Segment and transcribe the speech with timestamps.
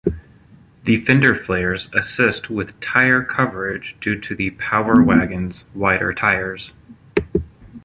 [0.85, 6.73] The fender flares assist with tire coverage due to the Power Wagon's wider tires.